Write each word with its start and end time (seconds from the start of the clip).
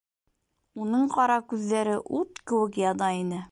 Уның 0.85 1.03
ҡара 1.17 1.35
күҙҙәре 1.53 1.95
ут 2.21 2.43
кеүек 2.53 2.83
яна 2.87 3.15
ине. 3.23 3.47